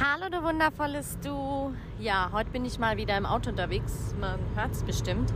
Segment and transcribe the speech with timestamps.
[0.00, 1.74] Hallo, du wundervolles Du.
[2.00, 4.14] Ja, heute bin ich mal wieder im Auto unterwegs.
[4.18, 5.30] Man hört es bestimmt.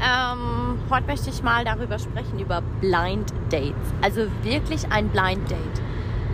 [0.00, 3.74] Ähm, heute möchte ich mal darüber sprechen, über Blind Dates.
[4.02, 5.82] Also wirklich ein Blind Date.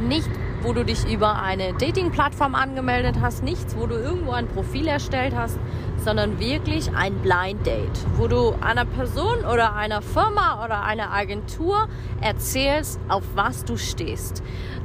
[0.06, 0.28] Nicht,
[0.60, 5.34] wo du dich über eine Dating-Plattform angemeldet hast, nichts, wo du irgendwo ein Profil erstellt
[5.34, 5.58] hast,
[6.04, 11.88] sondern wirklich ein Blind Date, wo du einer Person oder einer Firma oder einer Agentur
[12.20, 14.42] erzählst, auf was du stehst.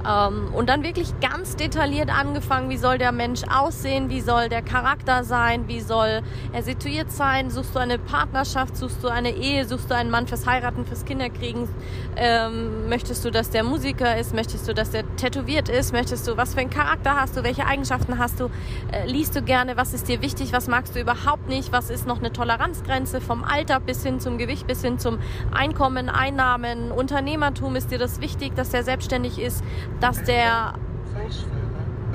[0.07, 4.61] Ähm, und dann wirklich ganz detailliert angefangen, wie soll der Mensch aussehen, wie soll der
[4.61, 6.21] Charakter sein, wie soll
[6.53, 10.27] er situiert sein, suchst du eine Partnerschaft, suchst du eine Ehe, suchst du einen Mann
[10.27, 11.67] fürs Heiraten, fürs Kinderkriegen,
[12.15, 16.37] ähm, möchtest du, dass der Musiker ist, möchtest du, dass der tätowiert ist, möchtest du,
[16.37, 18.49] was für einen Charakter hast du, welche Eigenschaften hast du,
[18.91, 22.05] äh, liest du gerne, was ist dir wichtig, was magst du überhaupt nicht, was ist
[22.05, 25.19] noch eine Toleranzgrenze vom Alter bis hin zum Gewicht, bis hin zum
[25.53, 29.63] Einkommen, Einnahmen, Unternehmertum, ist dir das wichtig, dass der selbstständig ist,
[30.01, 30.73] dass der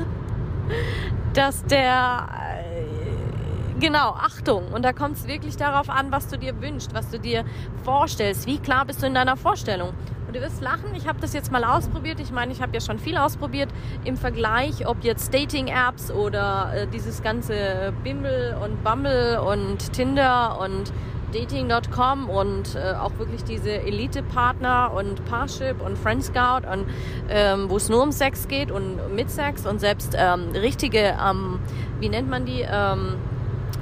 [1.33, 2.27] dass der
[2.59, 4.71] äh, genau, Achtung.
[4.71, 7.45] Und da kommt es wirklich darauf an, was du dir wünschst, was du dir
[7.83, 8.45] vorstellst.
[8.45, 9.93] Wie klar bist du in deiner Vorstellung?
[10.35, 12.19] Du wirst lachen, ich habe das jetzt mal ausprobiert.
[12.19, 13.69] Ich meine, ich habe ja schon viel ausprobiert
[14.03, 20.91] im Vergleich, ob jetzt Dating-Apps oder äh, dieses ganze Bimmel und Bumble und Tinder und
[21.31, 26.85] Dating.com und äh, auch wirklich diese Elite-Partner und Parship und Friendscout und
[27.29, 31.59] ähm, wo es nur um Sex geht und mit Sex und selbst ähm, richtige, ähm,
[32.01, 32.65] wie nennt man die?
[32.69, 33.15] Ähm,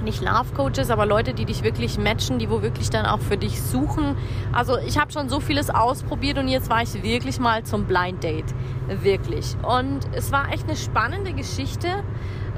[0.04, 3.38] nicht Love Coaches, aber Leute, die dich wirklich matchen, die wo wirklich dann auch für
[3.38, 4.16] dich suchen.
[4.52, 8.24] Also ich habe schon so vieles ausprobiert und jetzt war ich wirklich mal zum Blind
[8.24, 8.54] Date,
[9.02, 9.56] wirklich.
[9.64, 11.88] Und es war echt eine spannende Geschichte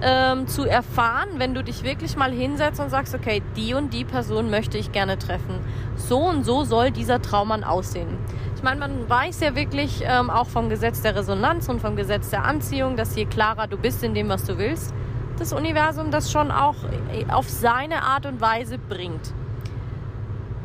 [0.02, 4.04] ähm, zu erfahren, wenn du dich wirklich mal hinsetzt und sagst, okay, die und die
[4.04, 5.60] Person möchte ich gerne treffen.
[5.96, 8.18] So und so soll dieser Traummann aussehen.
[8.56, 12.30] Ich meine, man weiß ja wirklich ähm, auch vom Gesetz der Resonanz und vom Gesetz
[12.30, 14.94] der Anziehung, dass je klarer du bist in dem, was du willst,
[15.40, 16.76] das Universum das schon auch
[17.12, 19.34] äh, auf seine Art und Weise bringt.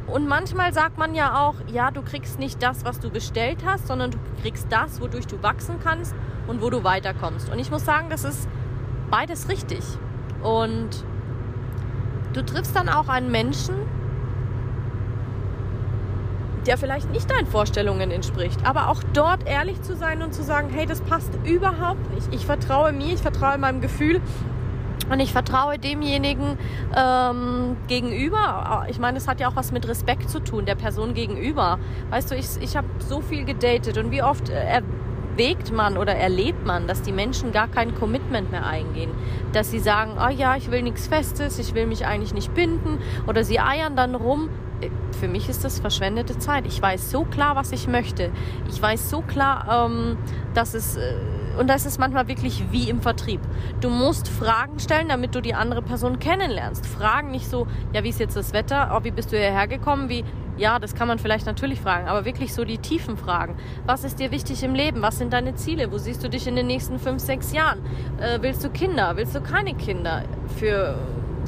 [0.07, 3.87] Und manchmal sagt man ja auch, ja, du kriegst nicht das, was du bestellt hast,
[3.87, 6.15] sondern du kriegst das, wodurch du wachsen kannst
[6.49, 7.49] und wo du weiterkommst.
[7.51, 8.49] Und ich muss sagen, das ist
[9.11, 9.85] beides richtig.
[10.43, 11.05] Und
[12.33, 13.77] du triffst dann auch einen Menschen,
[16.67, 20.69] der vielleicht nicht deinen Vorstellungen entspricht, aber auch dort ehrlich zu sein und zu sagen,
[20.71, 22.29] hey, das passt überhaupt nicht.
[22.33, 24.21] Ich vertraue mir, ich vertraue meinem Gefühl
[25.11, 26.57] und ich vertraue demjenigen
[26.97, 28.87] ähm, gegenüber.
[28.89, 31.79] Ich meine, es hat ja auch was mit Respekt zu tun, der Person gegenüber.
[32.11, 34.81] Weißt du, ich, ich habe so viel gedatet und wie oft äh,
[35.35, 39.11] erwägt man oder erlebt man, dass die Menschen gar kein Commitment mehr eingehen.
[39.53, 42.99] Dass sie sagen, oh ja, ich will nichts Festes, ich will mich eigentlich nicht binden
[43.27, 44.49] oder sie eiern dann rum.
[45.19, 46.67] Für mich ist das verschwendete Zeit.
[46.67, 48.31] Ich weiß so klar, was ich möchte.
[48.71, 50.17] Ich weiß so klar, ähm,
[50.55, 50.97] dass es...
[50.97, 51.15] Äh,
[51.61, 53.43] und das ist manchmal wirklich wie im Vertrieb.
[53.83, 56.87] Du musst Fragen stellen, damit du die andere Person kennenlernst.
[56.87, 58.97] Fragen nicht so, ja, wie ist jetzt das Wetter?
[58.97, 60.09] Oh, wie bist du hierher gekommen?
[60.09, 60.25] Wie,
[60.57, 63.57] ja, das kann man vielleicht natürlich fragen, aber wirklich so die tiefen Fragen.
[63.85, 65.03] Was ist dir wichtig im Leben?
[65.03, 65.93] Was sind deine Ziele?
[65.93, 67.81] Wo siehst du dich in den nächsten fünf, sechs Jahren?
[68.19, 69.17] Äh, willst du Kinder?
[69.17, 70.25] Willst du keine Kinder?
[70.57, 70.97] Für,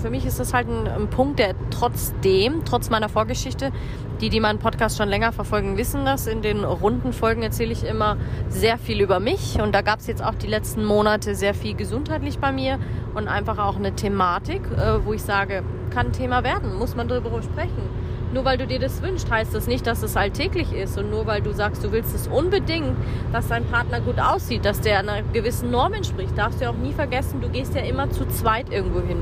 [0.00, 3.72] für mich ist das halt ein, ein Punkt, der trotzdem, trotz meiner Vorgeschichte,
[4.20, 6.26] die, die meinen Podcast schon länger verfolgen, wissen das.
[6.26, 8.16] In den runden Folgen erzähle ich immer
[8.48, 11.74] sehr viel über mich und da gab es jetzt auch die letzten Monate sehr viel
[11.74, 12.78] gesundheitlich bei mir
[13.14, 17.42] und einfach auch eine Thematik, äh, wo ich sage, kann Thema werden, muss man darüber
[17.42, 18.01] sprechen
[18.32, 20.98] nur weil du dir das wünschst, heißt das nicht, dass es alltäglich ist.
[20.98, 22.96] Und nur weil du sagst, du willst es unbedingt,
[23.32, 26.76] dass dein Partner gut aussieht, dass der einer gewissen Norm entspricht, darfst du ja auch
[26.76, 29.18] nie vergessen, du gehst ja immer zu zweit irgendwo hin.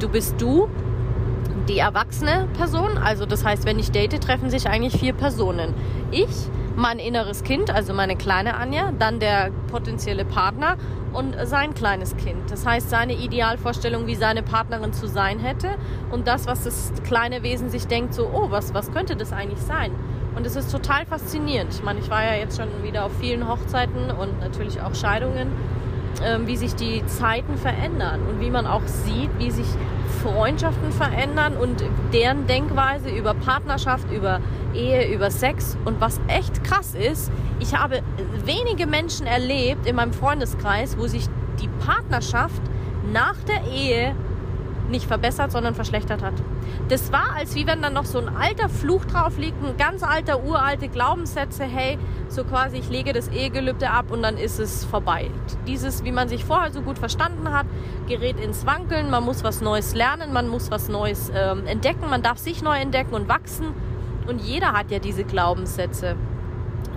[0.00, 0.68] Du bist du,
[1.68, 2.98] die erwachsene Person.
[2.98, 5.74] Also das heißt, wenn ich date, treffen sich eigentlich vier Personen.
[6.10, 6.28] Ich,
[6.76, 10.76] mein inneres Kind, also meine kleine Anja, dann der potenzielle Partner
[11.12, 12.50] und sein kleines Kind.
[12.50, 15.76] Das heißt, seine Idealvorstellung, wie seine Partnerin zu sein hätte
[16.10, 19.60] und das, was das kleine Wesen sich denkt, so, oh, was, was könnte das eigentlich
[19.60, 19.92] sein?
[20.34, 21.74] Und es ist total faszinierend.
[21.74, 25.48] Ich meine, ich war ja jetzt schon wieder auf vielen Hochzeiten und natürlich auch Scheidungen,
[26.22, 29.66] äh, wie sich die Zeiten verändern und wie man auch sieht, wie sich
[30.22, 31.82] Freundschaften verändern und
[32.12, 34.40] deren Denkweise über Partnerschaft, über
[34.72, 35.76] Ehe, über Sex.
[35.84, 38.02] Und was echt krass ist, ich habe
[38.44, 41.26] wenige Menschen erlebt in meinem Freundeskreis, wo sich
[41.60, 42.62] die Partnerschaft
[43.12, 44.14] nach der Ehe
[44.88, 46.34] nicht verbessert, sondern verschlechtert hat.
[46.88, 50.02] Das war, als wie wenn dann noch so ein alter Fluch drauf liegt, ein ganz
[50.02, 51.98] alter, uralte Glaubenssätze, hey,
[52.28, 55.30] so quasi, ich lege das Ehegelübde ab und dann ist es vorbei.
[55.66, 57.66] Dieses, wie man sich vorher so gut verstanden hat,
[58.08, 62.22] gerät ins Wankeln, man muss was Neues lernen, man muss was Neues ähm, entdecken, man
[62.22, 63.68] darf sich neu entdecken und wachsen.
[64.26, 66.16] Und jeder hat ja diese Glaubenssätze.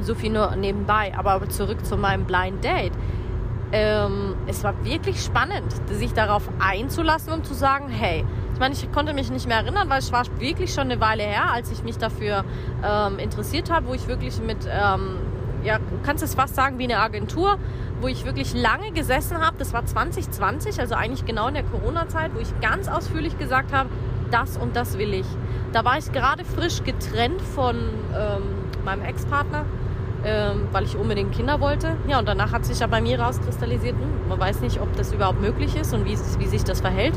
[0.01, 1.13] So viel nur nebenbei.
[1.17, 2.93] Aber zurück zu meinem Blind Date
[3.71, 8.91] ähm, es war wirklich spannend, sich darauf einzulassen und zu sagen, hey, ich meine, ich
[8.91, 11.83] konnte mich nicht mehr erinnern, weil es war wirklich schon eine Weile her, als ich
[11.83, 12.45] mich dafür
[12.83, 15.17] ähm, interessiert habe, wo ich wirklich mit, ähm,
[15.63, 17.57] ja, du kannst es fast sagen wie eine Agentur,
[18.01, 19.57] wo ich wirklich lange gesessen habe.
[19.57, 23.89] Das war 2020, also eigentlich genau in der Corona-Zeit, wo ich ganz ausführlich gesagt habe,
[24.31, 25.27] das und das will ich.
[25.73, 28.44] Da war ich gerade frisch getrennt von ähm,
[28.85, 29.65] meinem Ex-Partner
[30.25, 31.95] ähm, weil ich unbedingt Kinder wollte.
[32.07, 35.13] Ja, und danach hat sich ja bei mir rauskristallisiert, hm, man weiß nicht, ob das
[35.13, 37.13] überhaupt möglich ist und wie, wie sich das verhält.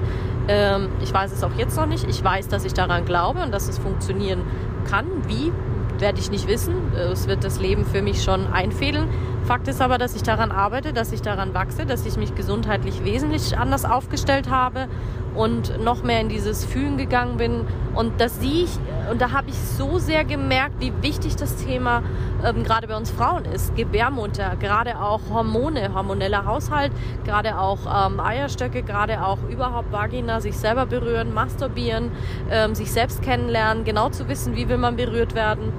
[0.49, 2.09] Ähm, ich weiß es auch jetzt noch nicht.
[2.09, 4.43] Ich weiß, dass ich daran glaube und dass es funktionieren
[4.89, 5.07] kann.
[5.27, 5.53] Wie,
[6.01, 6.75] werde ich nicht wissen.
[6.95, 9.09] Es wird das Leben für mich schon einfädeln.
[9.49, 13.03] Fakt ist aber, dass ich daran arbeite, dass ich daran wachse, dass ich mich gesundheitlich
[13.03, 14.89] wesentlich anders aufgestellt habe
[15.35, 17.65] und noch mehr in dieses Fühlen gegangen bin.
[17.95, 18.71] Und das sehe ich,
[19.11, 22.03] und da habe ich so sehr gemerkt, wie wichtig das Thema
[22.45, 23.75] ähm, gerade bei uns Frauen ist.
[23.75, 26.93] Gebärmutter, gerade auch Hormone, hormoneller Haushalt,
[27.25, 32.11] gerade auch ähm, Eierstöcke, gerade auch überhaupt Vagina, sich selber berühren, masturbieren,
[32.51, 35.73] ähm, sich selbst kennenlernen, genau zu wissen, wie will man berührt werden.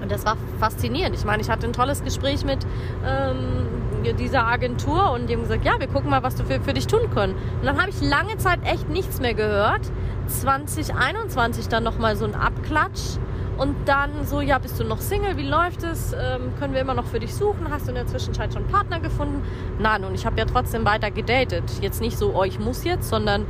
[0.00, 1.14] Und das war faszinierend.
[1.16, 2.58] Ich meine, ich hatte ein tolles Gespräch mit
[3.06, 6.72] ähm, dieser Agentur und die haben gesagt, ja, wir gucken mal, was wir für, für
[6.72, 7.34] dich tun können.
[7.34, 9.82] Und dann habe ich lange Zeit echt nichts mehr gehört.
[10.26, 13.18] 2021 dann nochmal so ein Abklatsch.
[13.58, 15.36] Und dann so, ja, bist du noch Single?
[15.36, 16.14] Wie läuft es?
[16.14, 17.70] Ähm, können wir immer noch für dich suchen?
[17.70, 19.42] Hast du in der Zwischenzeit schon Partner gefunden?
[19.78, 21.64] Nein, und ich habe ja trotzdem weiter gedatet.
[21.82, 23.44] Jetzt nicht so, oh, ich muss jetzt, sondern,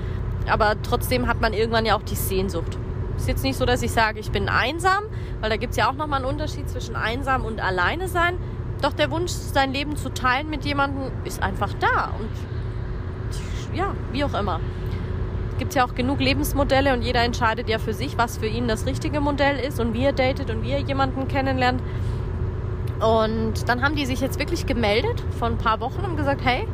[0.49, 2.77] aber trotzdem hat man irgendwann ja auch die Sehnsucht.
[3.21, 5.05] Ist jetzt nicht so, dass ich sage, ich bin einsam,
[5.43, 8.39] weil da gibt es ja auch nochmal einen Unterschied zwischen einsam und alleine sein.
[8.81, 12.15] Doch der Wunsch, sein Leben zu teilen mit jemandem, ist einfach da.
[12.19, 14.59] Und ja, wie auch immer.
[15.59, 18.87] Gibt ja auch genug Lebensmodelle und jeder entscheidet ja für sich, was für ihn das
[18.87, 21.83] richtige Modell ist und wie er datet und wie er jemanden kennenlernt.
[23.01, 26.67] Und dann haben die sich jetzt wirklich gemeldet vor ein paar Wochen und gesagt, hey,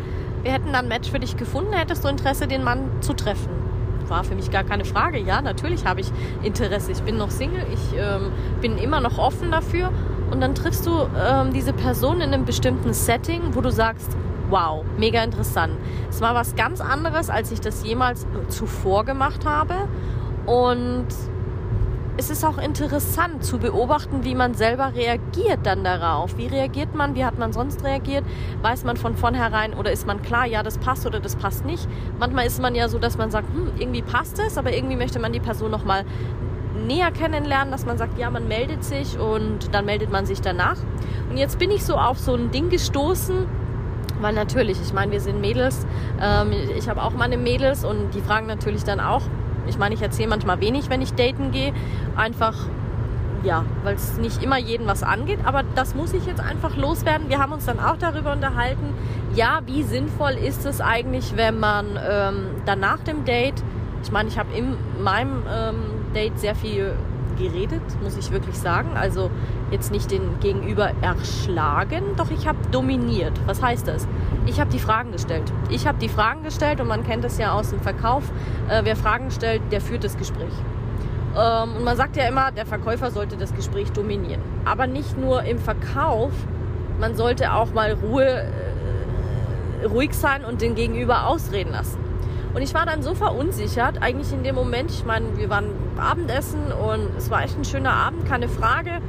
[0.45, 3.66] wir hätten dann ein Match für dich gefunden, hättest du Interesse, den Mann zu treffen?
[4.09, 5.19] War für mich gar keine Frage.
[5.19, 6.11] Ja, natürlich habe ich
[6.43, 6.93] Interesse.
[6.93, 9.91] Ich bin noch Single, ich ähm, bin immer noch offen dafür
[10.31, 14.17] und dann triffst du ähm, diese Person in einem bestimmten Setting, wo du sagst,
[14.51, 15.73] wow, mega interessant.
[16.09, 19.75] Es war was ganz anderes, als ich das jemals zuvor gemacht habe.
[20.47, 21.07] Und
[22.19, 26.39] es ist auch interessant zu beobachten, wie man selber reagiert dann darauf.
[26.39, 27.15] Wie reagiert man?
[27.15, 28.25] Wie hat man sonst reagiert?
[28.63, 31.87] Weiß man von vornherein oder ist man klar, ja, das passt oder das passt nicht?
[32.19, 35.19] Manchmal ist man ja so, dass man sagt, hm, irgendwie passt es, aber irgendwie möchte
[35.19, 36.05] man die Person nochmal
[36.87, 40.77] näher kennenlernen, dass man sagt, ja, man meldet sich und dann meldet man sich danach.
[41.31, 43.47] Und jetzt bin ich so auf so ein Ding gestoßen,
[44.21, 45.87] weil natürlich, ich meine, wir sind Mädels,
[46.21, 49.23] ähm, ich habe auch meine Mädels und die fragen natürlich dann auch,
[49.69, 51.73] ich meine, ich erzähle manchmal wenig, wenn ich daten gehe,
[52.17, 52.55] einfach
[53.43, 57.29] ja, weil es nicht immer jeden was angeht, aber das muss ich jetzt einfach loswerden.
[57.29, 58.95] Wir haben uns dann auch darüber unterhalten,
[59.35, 63.63] ja, wie sinnvoll ist es eigentlich, wenn man ähm, dann nach dem Date,
[64.03, 65.77] ich meine, ich habe in meinem ähm,
[66.15, 66.93] Date sehr viel
[67.37, 68.91] geredet, muss ich wirklich sagen.
[68.97, 69.31] Also
[69.71, 73.33] jetzt nicht den Gegenüber erschlagen, doch ich habe dominiert.
[73.47, 74.07] Was heißt das?
[74.47, 75.53] Ich habe die Fragen gestellt.
[75.71, 78.25] Ich habe die Fragen gestellt und man kennt es ja aus dem Verkauf.
[78.69, 80.53] Äh, wer Fragen stellt, der führt das Gespräch.
[81.37, 84.41] Ähm, und man sagt ja immer, der Verkäufer sollte das Gespräch dominieren.
[84.65, 86.33] Aber nicht nur im Verkauf,
[86.99, 88.25] man sollte auch mal Ruhe,
[89.83, 91.99] äh, ruhig sein und den Gegenüber ausreden lassen.
[92.55, 94.91] Und ich war dann so verunsichert, eigentlich in dem Moment.
[94.91, 95.67] Ich meine, wir waren
[95.99, 99.01] Abendessen und es war echt ein schöner Abend, keine Frage.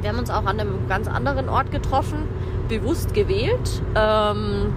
[0.00, 2.28] Wir haben uns auch an einem ganz anderen Ort getroffen,
[2.68, 3.82] bewusst gewählt.
[3.94, 4.72] Ähm,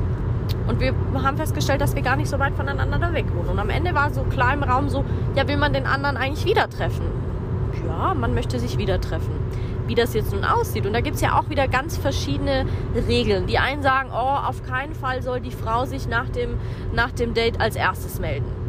[0.68, 3.50] und wir haben festgestellt, dass wir gar nicht so weit voneinander weg wohnen.
[3.50, 5.04] Und am Ende war so klar im Raum so,
[5.36, 7.06] ja, will man den anderen eigentlich wieder treffen?
[7.86, 9.38] Ja, man möchte sich wieder treffen
[9.88, 10.86] wie das jetzt nun aussieht.
[10.86, 12.66] Und da gibt es ja auch wieder ganz verschiedene
[13.08, 13.48] Regeln.
[13.48, 16.58] Die einen sagen, oh, auf keinen Fall soll die Frau sich nach dem,
[16.94, 18.67] nach dem Date als erstes melden.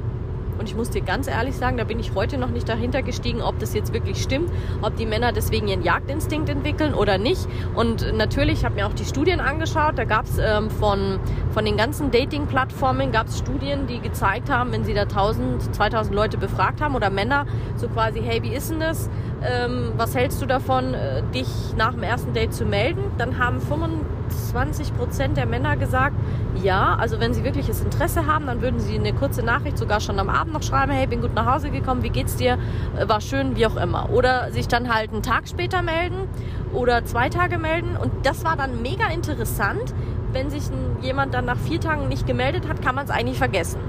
[0.58, 3.42] Und ich muss dir ganz ehrlich sagen, da bin ich heute noch nicht dahinter gestiegen,
[3.42, 4.50] ob das jetzt wirklich stimmt,
[4.82, 7.46] ob die Männer deswegen ihren Jagdinstinkt entwickeln oder nicht.
[7.74, 11.20] Und natürlich, ich habe mir auch die Studien angeschaut, da gab es ähm, von,
[11.52, 16.14] von den ganzen Dating-Plattformen gab es Studien, die gezeigt haben, wenn sie da 1000, 2000
[16.14, 17.46] Leute befragt haben oder Männer,
[17.76, 19.08] so quasi, hey, wie ist denn das?
[19.42, 23.02] Ähm, was hältst du davon, äh, dich nach dem ersten Date zu melden?
[23.18, 23.60] Dann haben
[24.52, 26.16] 55 20 Prozent der Männer gesagt,
[26.62, 30.18] ja, also wenn sie wirkliches Interesse haben, dann würden sie eine kurze Nachricht sogar schon
[30.18, 32.58] am Abend noch schreiben, hey, bin gut nach Hause gekommen, wie geht's dir,
[32.98, 34.10] äh, war schön, wie auch immer.
[34.10, 36.28] Oder sich dann halt einen Tag später melden
[36.72, 37.96] oder zwei Tage melden.
[37.96, 39.94] Und das war dann mega interessant.
[40.32, 40.64] Wenn sich
[41.00, 43.80] jemand dann nach vier Tagen nicht gemeldet hat, kann man es eigentlich vergessen.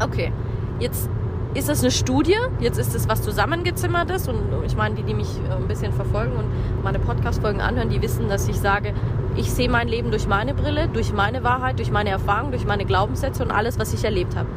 [0.00, 0.32] Okay,
[0.80, 1.08] jetzt
[1.54, 5.28] ist das eine Studie, jetzt ist es was zusammengezimmertes und ich meine, die, die mich
[5.48, 6.46] äh, ein bisschen verfolgen und
[6.82, 8.92] meine Podcast-Folgen anhören, die wissen, dass ich sage,
[9.36, 12.84] ich sehe mein Leben durch meine Brille, durch meine Wahrheit, durch meine Erfahrung, durch meine
[12.84, 14.48] Glaubenssätze und alles, was ich erlebt habe.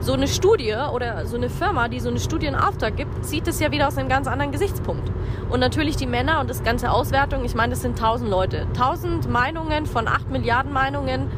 [0.00, 3.48] So eine Studie oder so eine Firma, die so eine Studie in Auftrag gibt, sieht
[3.48, 5.10] es ja wieder aus einem ganz anderen Gesichtspunkt.
[5.48, 8.66] Und natürlich die Männer und das ganze Auswertung, ich meine, das sind tausend Leute.
[8.76, 11.28] Tausend Meinungen von acht Milliarden Meinungen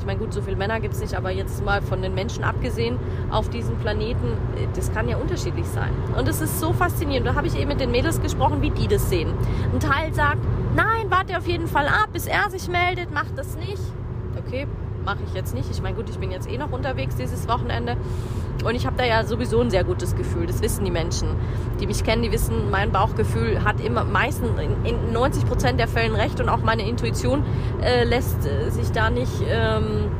[0.00, 2.44] ich meine, gut, so viele Männer gibt es nicht, aber jetzt mal von den Menschen
[2.44, 2.98] abgesehen
[3.30, 4.36] auf diesem Planeten,
[4.74, 5.90] das kann ja unterschiedlich sein.
[6.16, 7.26] Und es ist so faszinierend.
[7.26, 9.32] Da habe ich eben mit den Mädels gesprochen, wie die das sehen.
[9.72, 10.38] Ein Teil sagt,
[10.74, 13.82] nein, warte auf jeden Fall ab, bis er sich meldet, mach das nicht.
[14.46, 14.66] Okay,
[15.04, 15.70] mache ich jetzt nicht.
[15.70, 17.96] Ich meine, gut, ich bin jetzt eh noch unterwegs dieses Wochenende.
[18.64, 20.46] Und ich habe da ja sowieso ein sehr gutes Gefühl.
[20.46, 21.28] Das wissen die Menschen,
[21.80, 24.50] die mich kennen, die wissen, mein Bauchgefühl hat immer meistens
[24.84, 27.44] in 90 Prozent der Fällen recht und auch meine Intuition
[27.82, 29.32] äh, lässt äh, sich da nicht.
[29.48, 30.10] Ähm,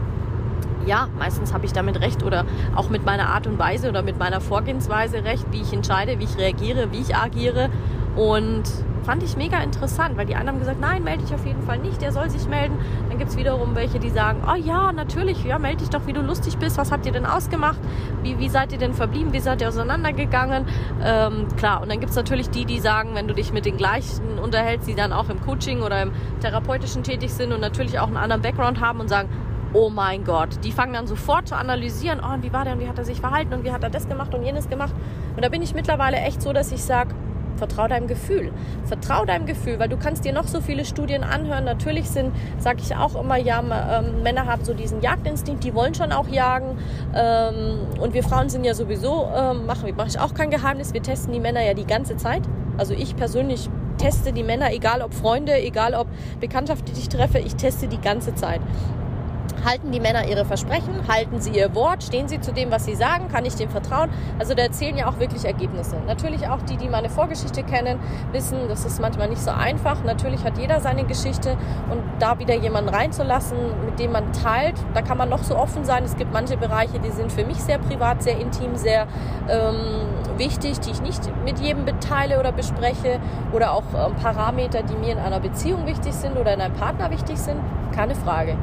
[0.87, 2.45] ja, meistens habe ich damit recht oder
[2.76, 6.25] auch mit meiner Art und Weise oder mit meiner Vorgehensweise recht, wie ich entscheide, wie
[6.25, 7.71] ich reagiere, wie ich agiere.
[8.14, 8.62] Und
[9.07, 11.79] fand ich mega interessant, weil die anderen haben gesagt, nein, melde dich auf jeden Fall
[11.79, 12.77] nicht, der soll sich melden.
[13.09, 16.13] Dann gibt es wiederum welche, die sagen, oh ja, natürlich, ja, melde dich doch, wie
[16.13, 17.79] du lustig bist, was habt ihr denn ausgemacht,
[18.23, 20.67] wie, wie seid ihr denn verblieben, wie seid ihr auseinandergegangen.
[21.05, 23.77] Ähm, klar, und dann gibt es natürlich die, die sagen, wenn du dich mit den
[23.77, 26.11] gleichen unterhältst, die dann auch im Coaching oder im
[26.41, 29.29] Therapeutischen tätig sind und natürlich auch einen anderen Background haben und sagen,
[29.73, 32.81] oh mein Gott, die fangen dann sofort zu analysieren, oh, und wie war der und
[32.81, 34.95] wie hat er sich verhalten und wie hat er das gemacht und jenes gemacht.
[35.37, 37.15] Und da bin ich mittlerweile echt so, dass ich sage,
[37.57, 38.53] Vertrau deinem Gefühl.
[38.85, 41.65] Vertrau deinem Gefühl, weil du kannst dir noch so viele Studien anhören.
[41.65, 45.95] Natürlich sind, sage ich auch immer, ja, ähm, Männer haben so diesen Jagdinstinkt, die wollen
[45.95, 46.79] schon auch jagen.
[47.15, 51.03] Ähm, und wir Frauen sind ja sowieso, ähm, mache mach ich auch kein Geheimnis, wir
[51.03, 52.43] testen die Männer ja die ganze Zeit.
[52.77, 56.07] Also ich persönlich teste die Männer, egal ob Freunde, egal ob
[56.41, 58.61] Bekanntschaft, die ich treffe, ich teste die ganze Zeit.
[59.65, 60.95] Halten die Männer ihre Versprechen?
[61.09, 62.03] Halten sie ihr Wort?
[62.03, 63.29] Stehen sie zu dem, was sie sagen?
[63.29, 64.11] Kann ich dem vertrauen?
[64.38, 65.97] Also da erzählen ja auch wirklich Ergebnisse.
[66.07, 67.99] Natürlich auch die, die meine Vorgeschichte kennen,
[68.33, 70.03] wissen, das ist manchmal nicht so einfach.
[70.05, 71.57] Natürlich hat jeder seine Geschichte
[71.91, 75.85] und da wieder jemanden reinzulassen, mit dem man teilt, da kann man noch so offen
[75.85, 76.05] sein.
[76.05, 79.07] Es gibt manche Bereiche, die sind für mich sehr privat, sehr intim, sehr
[79.49, 83.21] ähm, wichtig, die ich nicht mit jedem beteile oder bespreche
[83.53, 87.11] oder auch ähm, Parameter, die mir in einer Beziehung wichtig sind oder in einem Partner
[87.11, 87.61] wichtig sind.
[87.95, 88.57] Keine Frage.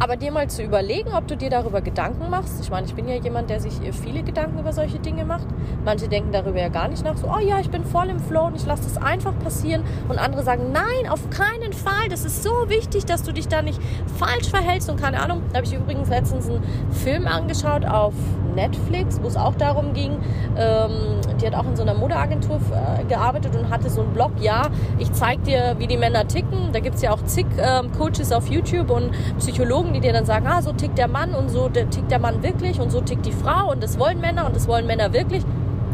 [0.00, 2.58] Aber dir mal zu überlegen, ob du dir darüber Gedanken machst.
[2.62, 5.46] Ich meine, ich bin ja jemand, der sich viele Gedanken über solche Dinge macht.
[5.84, 7.18] Manche denken darüber ja gar nicht nach.
[7.18, 9.84] So, oh ja, ich bin voll im Flow und ich lasse das einfach passieren.
[10.08, 12.08] Und andere sagen, nein, auf keinen Fall.
[12.08, 13.78] Das ist so wichtig, dass du dich da nicht
[14.18, 14.88] falsch verhältst.
[14.88, 18.14] Und keine Ahnung, da habe ich übrigens letztens einen Film angeschaut auf
[18.54, 20.18] Netflix, wo es auch darum ging,
[20.56, 24.32] ähm, die hat auch in so einer Modeagentur äh, gearbeitet und hatte so einen Blog,
[24.40, 26.72] ja, ich zeige dir, wie die Männer ticken.
[26.72, 30.24] Da gibt es ja auch zig ähm, Coaches auf YouTube und Psychologen, die dir dann
[30.24, 33.26] sagen, ah, so tickt der Mann und so tickt der Mann wirklich und so tickt
[33.26, 35.44] die Frau und das wollen Männer und das wollen Männer wirklich.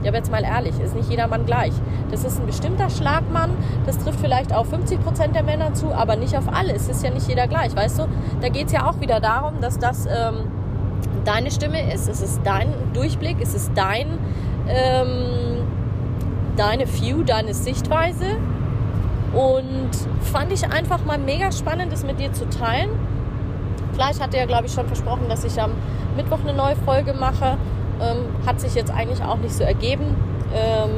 [0.02, 1.72] Ja, aber jetzt mal ehrlich, ist nicht jeder Mann gleich.
[2.10, 3.50] Das ist ein bestimmter Schlagmann,
[3.86, 6.74] das trifft vielleicht auf 50 Prozent der Männer zu, aber nicht auf alle.
[6.74, 8.08] Es ist ja nicht jeder gleich, weißt du?
[8.40, 10.44] Da geht es ja auch wieder darum, dass das ähm,
[11.24, 14.06] deine Stimme ist, es ist dein Durchblick, es ist dein,
[14.68, 15.66] ähm,
[16.56, 18.36] deine View, deine Sichtweise.
[19.32, 19.90] Und
[20.32, 22.90] fand ich einfach mal mega spannend, das mit dir zu teilen.
[23.96, 25.72] Vielleicht hat er ja, glaube ich, schon versprochen, dass ich am
[26.16, 27.56] Mittwoch eine neue Folge mache.
[28.00, 30.14] Ähm, hat sich jetzt eigentlich auch nicht so ergeben.
[30.54, 30.90] Ähm,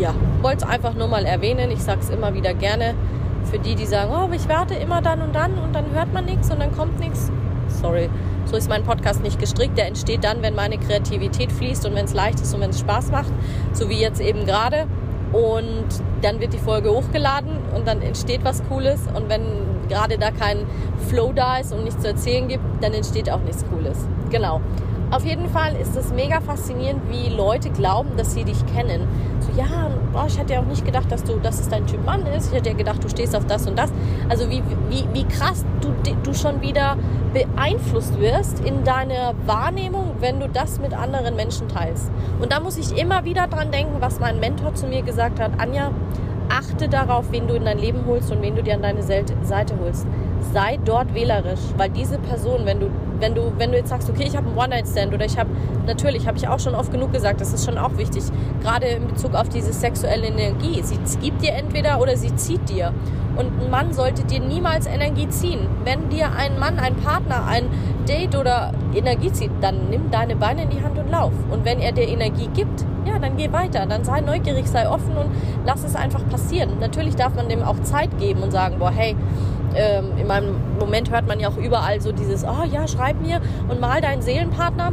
[0.00, 0.12] ja,
[0.42, 1.70] wollte es einfach nur mal erwähnen.
[1.70, 2.94] Ich sage es immer wieder gerne.
[3.44, 6.24] Für die, die sagen, oh, ich warte immer dann und dann und dann hört man
[6.24, 7.30] nichts und dann kommt nichts
[7.80, 8.08] sorry.
[8.46, 9.76] So ist mein Podcast nicht gestrickt.
[9.78, 12.80] Der entsteht dann, wenn meine Kreativität fließt und wenn es leicht ist und wenn es
[12.80, 13.32] Spaß macht,
[13.72, 14.86] so wie jetzt eben gerade.
[15.32, 15.86] Und
[16.22, 19.00] dann wird die Folge hochgeladen und dann entsteht was Cooles.
[19.14, 19.42] Und wenn
[19.88, 20.58] gerade da kein
[21.08, 24.06] Flow da ist und nichts zu erzählen gibt, dann entsteht auch nichts Cooles.
[24.30, 24.60] Genau.
[25.10, 29.08] Auf jeden Fall ist es mega faszinierend, wie Leute glauben, dass sie dich kennen.
[29.40, 32.04] So, ja, boah, ich hätte ja auch nicht gedacht, dass du, dass es dein Typ
[32.04, 32.48] Mann ist.
[32.48, 33.90] Ich hätte ja gedacht, du stehst auf das und das.
[34.28, 36.98] Also wie, wie, wie krass du, du schon wieder
[37.32, 42.10] beeinflusst wirst in deiner Wahrnehmung, wenn du das mit anderen Menschen teilst.
[42.40, 45.52] Und da muss ich immer wieder dran denken, was mein Mentor zu mir gesagt hat.
[45.56, 45.90] Anja,
[46.48, 49.34] achte darauf, wen du in dein Leben holst und wen du dir an deine Seite
[49.80, 50.06] holst.
[50.52, 52.90] Sei dort wählerisch, weil diese Person, wenn du
[53.20, 55.50] wenn du, wenn du jetzt sagst, okay, ich habe einen One-Night-Stand oder ich habe,
[55.86, 58.24] natürlich, habe ich auch schon oft genug gesagt, das ist schon auch wichtig,
[58.62, 60.80] gerade in Bezug auf diese sexuelle Energie.
[60.82, 62.92] Sie gibt dir entweder oder sie zieht dir.
[63.36, 65.60] Und ein Mann sollte dir niemals Energie ziehen.
[65.84, 67.66] Wenn dir ein Mann, ein Partner, ein
[68.08, 71.32] Date oder Energie zieht, dann nimm deine Beine in die Hand und lauf.
[71.50, 73.86] Und wenn er dir Energie gibt, ja, dann geh weiter.
[73.86, 75.30] Dann sei neugierig, sei offen und
[75.64, 76.78] lass es einfach passieren.
[76.80, 79.16] Natürlich darf man dem auch Zeit geben und sagen, boah, hey,
[79.74, 83.40] ähm, in meinem Moment hört man ja auch überall so dieses, oh ja, schreib mir
[83.68, 84.92] und mal deinen Seelenpartner.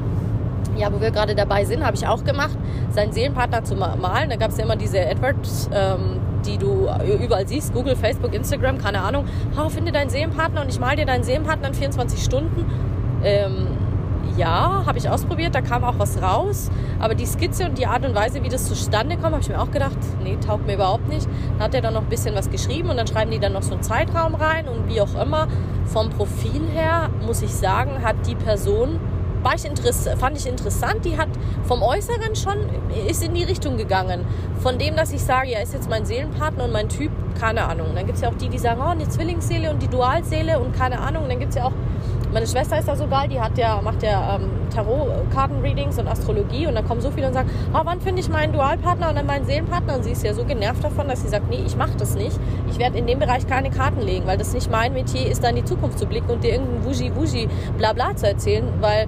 [0.77, 2.57] Ja, wo wir gerade dabei sind, habe ich auch gemacht,
[2.89, 4.29] seinen Seelenpartner zu malen.
[4.29, 6.89] Da gab es ja immer diese Edwards, ähm, die du
[7.23, 9.25] überall siehst, Google, Facebook, Instagram, keine Ahnung.
[9.57, 12.65] Oh, finde deinen Seelenpartner und ich mal dir deinen Seelenpartner in 24 Stunden.
[13.23, 13.67] Ähm,
[14.37, 16.69] ja, habe ich ausprobiert, da kam auch was raus.
[16.99, 19.61] Aber die Skizze und die Art und Weise, wie das zustande kommt, habe ich mir
[19.61, 21.27] auch gedacht, nee, taugt mir überhaupt nicht.
[21.57, 23.63] Dann hat er dann noch ein bisschen was geschrieben und dann schreiben die dann noch
[23.63, 25.47] so einen Zeitraum rein und wie auch immer.
[25.85, 28.99] Vom Profil her, muss ich sagen, hat die Person
[29.45, 29.61] war ich
[30.17, 31.05] fand ich interessant.
[31.05, 31.29] Die hat
[31.65, 32.57] vom Äußeren schon,
[33.07, 34.25] ist in die Richtung gegangen.
[34.59, 37.89] Von dem, dass ich sage, ja, ist jetzt mein Seelenpartner und mein Typ, keine Ahnung.
[37.93, 40.75] dann gibt es ja auch die, die sagen, oh, eine Zwillingsseele und die Dualseele und
[40.75, 41.25] keine Ahnung.
[41.29, 41.73] Dann gibt es ja auch,
[42.35, 46.67] meine Schwester ist da so geil, die hat ja, macht ja ähm, Tarot-Karten-Readings und Astrologie
[46.67, 49.25] und da kommen so viele und sagen, oh, wann finde ich meinen Dualpartner und dann
[49.25, 49.95] meinen Seelenpartner?
[49.95, 52.37] Und sie ist ja so genervt davon, dass sie sagt, nee, ich mache das nicht.
[52.69, 55.47] Ich werde in dem Bereich keine Karten legen, weil das nicht mein Metier ist, da
[55.47, 59.07] in die Zukunft zu blicken und dir irgendein Wuji-Wuji Blabla zu erzählen, weil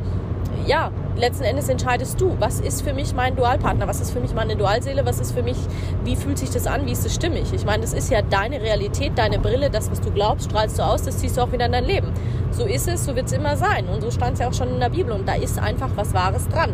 [0.65, 4.33] ja, letzten Endes entscheidest du, was ist für mich mein Dualpartner, was ist für mich
[4.33, 5.57] meine Dualseele, was ist für mich,
[6.03, 7.51] wie fühlt sich das an, wie ist es stimmig.
[7.53, 10.83] Ich meine, das ist ja deine Realität, deine Brille, das, was du glaubst, strahlst du
[10.83, 12.12] aus, das ziehst du auch wieder in dein Leben.
[12.51, 13.88] So ist es, so wird es immer sein.
[13.88, 16.13] Und so stand es ja auch schon in der Bibel und da ist einfach was
[16.13, 16.71] Wahres dran.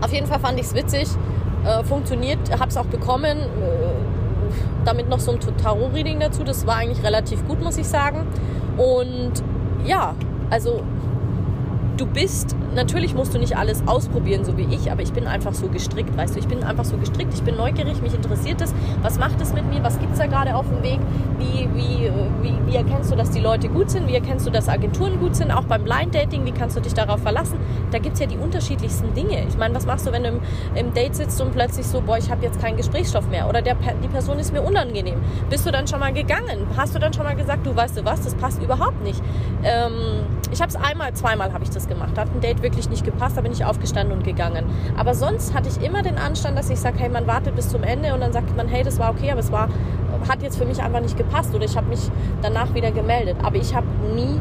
[0.00, 1.08] Auf jeden Fall fand ich es witzig,
[1.64, 3.38] äh, funktioniert, habe es auch bekommen.
[3.38, 4.12] Äh,
[4.84, 8.26] damit noch so ein Tarot-Reading dazu, das war eigentlich relativ gut, muss ich sagen.
[8.76, 9.32] Und
[9.84, 10.14] ja,
[10.50, 10.82] also
[12.02, 15.54] du bist, natürlich musst du nicht alles ausprobieren, so wie ich, aber ich bin einfach
[15.54, 18.74] so gestrickt, weißt du, ich bin einfach so gestrickt, ich bin neugierig, mich interessiert es,
[19.02, 20.98] was macht es mit mir, was gibt es da gerade auf dem Weg,
[21.38, 22.10] wie, wie,
[22.42, 25.36] wie, wie erkennst du, dass die Leute gut sind, wie erkennst du, dass Agenturen gut
[25.36, 27.58] sind, auch beim Blind Dating, wie kannst du dich darauf verlassen,
[27.92, 29.46] da gibt es ja die unterschiedlichsten Dinge.
[29.46, 30.40] Ich meine, was machst du, wenn du im,
[30.74, 33.76] im Date sitzt und plötzlich so, boah, ich habe jetzt keinen Gesprächsstoff mehr oder der,
[34.02, 35.20] die Person ist mir unangenehm.
[35.48, 36.66] Bist du dann schon mal gegangen?
[36.76, 39.22] Hast du dann schon mal gesagt, du weißt du was, das passt überhaupt nicht.
[39.62, 39.92] Ähm,
[40.52, 42.10] ich habe es einmal, zweimal habe ich das gemacht.
[42.14, 44.66] Da hat ein Date wirklich nicht gepasst, da bin ich aufgestanden und gegangen.
[44.96, 47.82] Aber sonst hatte ich immer den Anstand, dass ich sage, hey, man wartet bis zum
[47.82, 49.68] Ende und dann sagt man, hey, das war okay, aber es war,
[50.28, 52.10] hat jetzt für mich einfach nicht gepasst oder ich habe mich
[52.42, 53.38] danach wieder gemeldet.
[53.42, 54.40] Aber ich habe nie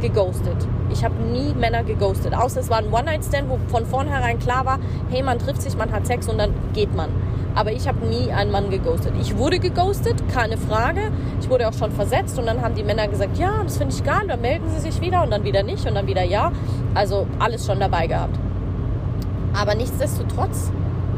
[0.00, 0.56] geghostet.
[0.90, 2.34] Ich habe nie Männer geghostet.
[2.34, 4.78] Außer es war ein One-Night-Stand, wo von vornherein klar war,
[5.10, 7.10] hey, man trifft sich, man hat Sex und dann geht man.
[7.54, 9.12] Aber ich habe nie einen Mann geghostet.
[9.20, 11.10] Ich wurde geghostet, keine Frage.
[11.40, 14.04] Ich wurde auch schon versetzt und dann haben die Männer gesagt, ja, das finde ich
[14.04, 16.52] geil, dann melden sie sich wieder und dann wieder nicht und dann wieder ja.
[16.94, 18.38] Also alles schon dabei gehabt.
[19.54, 20.70] Aber nichtsdestotrotz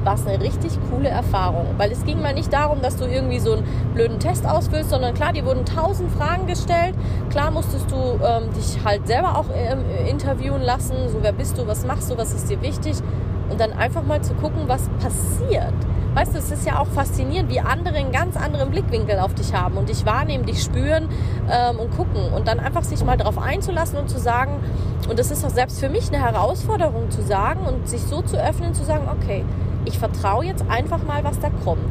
[0.05, 1.67] war es eine richtig coole Erfahrung.
[1.77, 5.15] Weil es ging mal nicht darum, dass du irgendwie so einen blöden Test ausfüllst, sondern
[5.15, 6.95] klar, dir wurden tausend Fragen gestellt.
[7.31, 10.95] Klar musstest du ähm, dich halt selber auch ähm, interviewen lassen.
[11.09, 12.97] So, wer bist du, was machst du, was ist dir wichtig?
[13.51, 15.75] Und dann einfach mal zu gucken, was passiert.
[16.15, 19.55] Weißt du, es ist ja auch faszinierend, wie andere einen ganz anderen Blickwinkel auf dich
[19.55, 21.09] haben und dich wahrnehmen, dich spüren
[21.49, 22.33] ähm, und gucken.
[22.35, 24.59] Und dann einfach sich mal darauf einzulassen und zu sagen,
[25.09, 28.37] und das ist auch selbst für mich eine Herausforderung zu sagen und sich so zu
[28.37, 29.45] öffnen, zu sagen, okay,
[29.85, 31.85] ich vertraue jetzt einfach mal, was da kommt.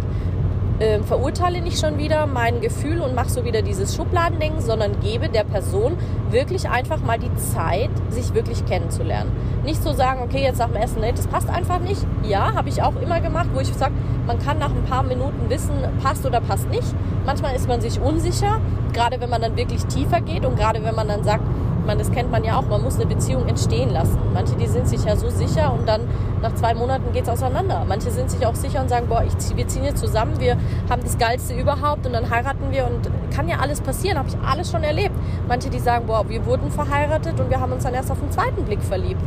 [0.80, 5.28] Ähm, verurteile nicht schon wieder mein Gefühl und mache so wieder dieses Schubladendenken, sondern gebe
[5.28, 5.98] der Person
[6.32, 9.32] wirklich einfach mal die Zeit, sich wirklich kennenzulernen.
[9.64, 12.06] Nicht so sagen, okay, jetzt nach dem ersten Date, das passt einfach nicht.
[12.24, 13.94] Ja, habe ich auch immer gemacht, wo ich sage,
[14.26, 16.88] man kann nach ein paar Minuten wissen, passt oder passt nicht.
[17.26, 18.60] Manchmal ist man sich unsicher,
[18.94, 21.44] gerade wenn man dann wirklich tiefer geht und gerade wenn man dann sagt,
[21.90, 24.20] man, das kennt man ja auch, man muss eine Beziehung entstehen lassen.
[24.32, 26.02] Manche, die sind sich ja so sicher und dann
[26.40, 27.84] nach zwei Monaten geht es auseinander.
[27.88, 30.56] Manche sind sich auch sicher und sagen, boah, ich, wir ziehen jetzt zusammen, wir
[30.88, 34.38] haben das Geilste überhaupt und dann heiraten wir und kann ja alles passieren, habe ich
[34.48, 35.16] alles schon erlebt.
[35.48, 38.32] Manche, die sagen, boah, wir wurden verheiratet und wir haben uns dann erst auf den
[38.32, 39.22] zweiten Blick verliebt.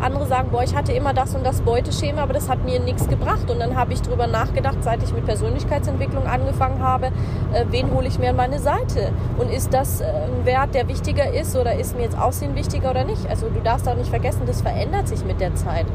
[0.00, 3.08] Andere sagen, boah, ich hatte immer das und das Beuteschema, aber das hat mir nichts
[3.08, 3.50] gebracht.
[3.50, 7.06] Und dann habe ich darüber nachgedacht, seit ich mit Persönlichkeitsentwicklung angefangen habe,
[7.52, 9.10] äh, wen hole ich mir an meine Seite?
[9.38, 12.90] Und ist das äh, ein Wert, der wichtiger ist oder ist mir jetzt Aussehen wichtiger
[12.90, 13.28] oder nicht?
[13.28, 15.86] Also du darfst auch nicht vergessen, das verändert sich mit der Zeit.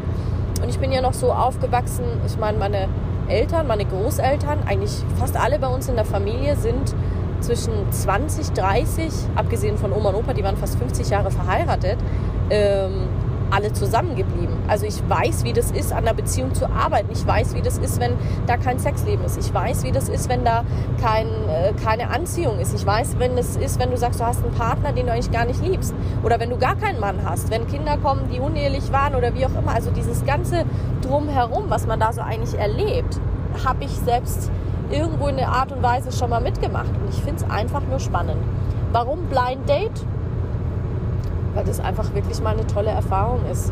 [0.62, 2.90] Und ich bin ja noch so aufgewachsen, ich meine, meine
[3.30, 6.94] Eltern, meine Großeltern, eigentlich fast alle bei uns in der Familie sind
[7.44, 11.98] zwischen 20, 30, abgesehen von Oma und Opa, die waren fast 50 Jahre verheiratet.
[12.50, 13.08] Ähm,
[13.54, 14.56] alle zusammengeblieben.
[14.68, 17.10] Also ich weiß, wie das ist, an der Beziehung zu arbeiten.
[17.12, 18.14] Ich weiß, wie das ist, wenn
[18.48, 19.38] da kein Sexleben ist.
[19.38, 20.64] Ich weiß, wie das ist, wenn da
[21.00, 22.74] kein, äh, keine Anziehung ist.
[22.74, 25.32] Ich weiß, wenn es ist, wenn du sagst, du hast einen Partner, den du eigentlich
[25.32, 25.94] gar nicht liebst.
[26.24, 27.52] Oder wenn du gar keinen Mann hast.
[27.52, 29.74] Wenn Kinder kommen, die unehelich waren oder wie auch immer.
[29.76, 30.66] Also dieses ganze
[31.02, 33.20] Drumherum, was man da so eigentlich erlebt,
[33.64, 34.50] habe ich selbst
[34.92, 36.90] irgendwo in der Art und Weise schon mal mitgemacht.
[36.90, 38.42] Und ich finde es einfach nur spannend.
[38.92, 40.06] Warum Blind Date?
[41.54, 43.72] Weil das einfach wirklich mal eine tolle Erfahrung ist.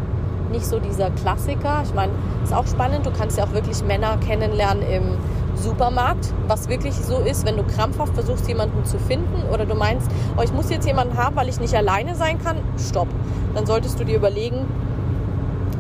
[0.52, 1.82] Nicht so dieser Klassiker.
[1.84, 2.12] Ich meine,
[2.44, 3.06] ist auch spannend.
[3.06, 5.18] Du kannst ja auch wirklich Männer kennenlernen im
[5.56, 10.10] Supermarkt, was wirklich so ist, wenn du krampfhaft versuchst, jemanden zu finden oder du meinst,
[10.38, 13.08] oh, ich muss jetzt jemanden haben, weil ich nicht alleine sein kann, stopp.
[13.54, 14.66] Dann solltest du dir überlegen,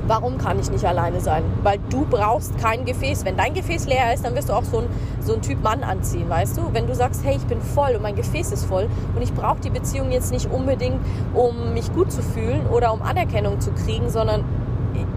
[0.08, 1.44] warum kann ich nicht alleine sein?
[1.64, 3.26] Weil du brauchst kein Gefäß.
[3.26, 4.88] Wenn dein Gefäß leer ist, dann wirst du auch so ein,
[5.20, 6.74] so ein Typ Mann anziehen, weißt du?
[6.74, 9.60] Wenn du sagst, hey, ich bin voll und mein Gefäß ist voll und ich brauche
[9.62, 11.00] die Beziehung jetzt nicht unbedingt,
[11.34, 14.44] um mich gut zu fühlen oder um Anerkennung zu kriegen, sondern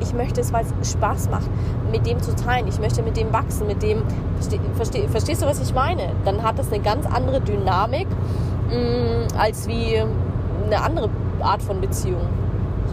[0.00, 1.48] ich möchte es, weil es Spaß macht,
[1.90, 2.68] mit dem zu teilen.
[2.68, 4.02] Ich möchte mit dem wachsen, mit dem,
[4.36, 6.12] versteh, versteh, verstehst du, was ich meine?
[6.24, 8.06] Dann hat das eine ganz andere Dynamik
[8.68, 10.02] mh, mm, als wie
[10.66, 12.22] eine andere Art von Beziehung.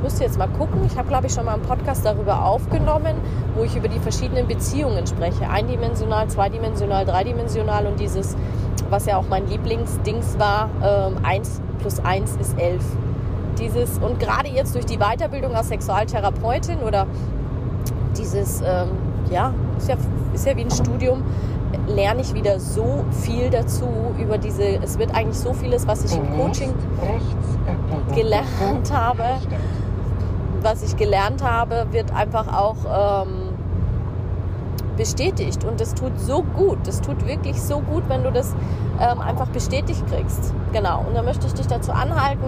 [0.01, 0.81] Ich müsste jetzt mal gucken.
[0.87, 3.17] Ich habe, glaube ich, schon mal einen Podcast darüber aufgenommen,
[3.55, 5.47] wo ich über die verschiedenen Beziehungen spreche.
[5.47, 8.35] Eindimensional, zweidimensional, dreidimensional und dieses,
[8.89, 12.83] was ja auch mein Lieblingsdings war, ähm, 1 plus 1 ist 11.
[13.59, 17.05] Dieses, und gerade jetzt durch die Weiterbildung als Sexualtherapeutin oder
[18.17, 18.87] dieses, ähm,
[19.29, 19.97] ja, ist ja,
[20.33, 21.21] ist ja wie ein Studium,
[21.87, 23.85] lerne ich wieder so viel dazu
[24.19, 26.73] über diese, es wird eigentlich so vieles, was ich im Coaching
[28.15, 29.23] gelernt habe,
[30.63, 33.49] was ich gelernt habe, wird einfach auch ähm,
[34.97, 35.63] bestätigt.
[35.63, 36.79] Und das tut so gut.
[36.85, 38.55] Das tut wirklich so gut, wenn du das
[38.99, 40.53] ähm, einfach bestätigt kriegst.
[40.73, 41.03] Genau.
[41.07, 42.45] Und da möchte ich dich dazu anhalten,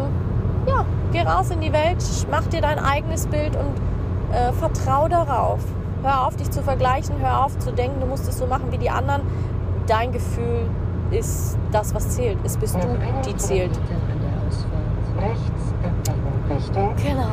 [0.67, 1.97] ja, geh raus in die Welt,
[2.31, 5.59] mach dir dein eigenes Bild und äh, vertrau darauf.
[6.03, 8.77] Hör auf, dich zu vergleichen, hör auf zu denken, du musst es so machen wie
[8.77, 9.21] die anderen.
[9.87, 10.69] Dein Gefühl
[11.11, 12.37] ist das, was zählt.
[12.43, 12.87] Es bist du,
[13.25, 13.71] die zählt.
[17.03, 17.27] Genau.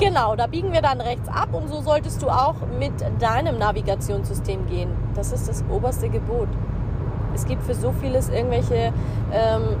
[0.00, 4.66] Genau, da biegen wir dann rechts ab und so solltest du auch mit deinem Navigationssystem
[4.66, 4.88] gehen.
[5.14, 6.48] Das ist das oberste Gebot.
[7.34, 8.94] Es gibt für so vieles irgendwelche
[9.30, 9.76] ähm,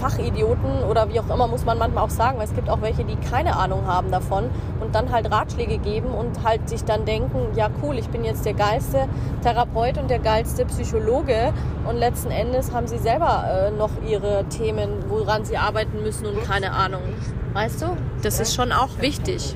[0.00, 3.04] Fachidioten oder wie auch immer, muss man manchmal auch sagen, weil es gibt auch welche,
[3.04, 7.54] die keine Ahnung haben davon und dann halt Ratschläge geben und halt sich dann denken,
[7.54, 9.06] ja cool, ich bin jetzt der geilste
[9.44, 11.52] Therapeut und der geilste Psychologe
[11.88, 16.42] und letzten Endes haben sie selber äh, noch ihre Themen, woran sie arbeiten müssen und
[16.42, 17.02] keine Ahnung.
[17.52, 17.96] Weißt du?
[18.22, 19.54] Das ist schon auch wichtig.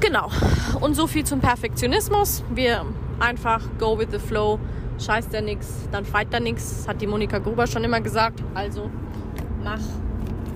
[0.00, 0.30] Genau.
[0.80, 2.42] Und so viel zum Perfektionismus.
[2.52, 2.84] Wir
[3.20, 4.58] einfach go with the flow
[5.02, 8.42] scheißt er nichts, dann fight er nichts, hat die Monika Gruber schon immer gesagt.
[8.54, 8.90] Also
[9.62, 9.80] mach,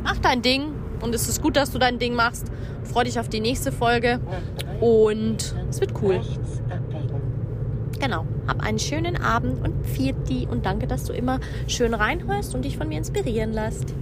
[0.02, 2.50] mach dein Ding und es ist gut, dass du dein Ding machst.
[2.84, 4.20] Freu dich auf die nächste Folge
[4.80, 6.20] und es wird cool.
[7.98, 8.26] Genau.
[8.46, 12.76] Hab einen schönen Abend und Vierti und danke, dass du immer schön reinhörst und dich
[12.76, 13.94] von mir inspirieren lässt.